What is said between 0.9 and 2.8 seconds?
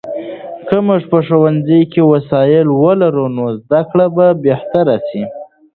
په ښوونځي کې وسایل